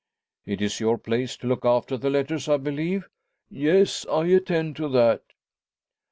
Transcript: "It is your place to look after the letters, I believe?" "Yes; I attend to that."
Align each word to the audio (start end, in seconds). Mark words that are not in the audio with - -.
"It 0.47 0.63
is 0.63 0.79
your 0.79 0.97
place 0.97 1.37
to 1.37 1.45
look 1.47 1.63
after 1.63 1.95
the 1.95 2.09
letters, 2.09 2.49
I 2.49 2.57
believe?" 2.57 3.07
"Yes; 3.51 4.03
I 4.07 4.25
attend 4.29 4.75
to 4.77 4.89
that." 4.89 5.21